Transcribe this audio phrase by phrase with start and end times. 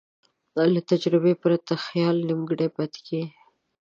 [0.73, 3.35] له تجربې پرته خیال نیمګړی پاتې کېږي.